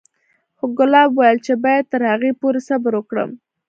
خو 0.57 0.65
ګلاب 0.77 1.09
وويل 1.13 1.37
چې 1.45 1.53
بايد 1.63 1.83
تر 1.91 2.01
هغې 2.11 2.31
پورې 2.39 2.59
صبر 2.69 2.91
وکړم. 2.95 3.29